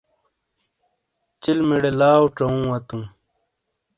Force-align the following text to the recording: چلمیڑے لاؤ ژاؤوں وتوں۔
چلمیڑے 1.41 1.91
لاؤ 1.99 2.23
ژاؤوں 2.35 2.63
وتوں۔ 2.69 3.03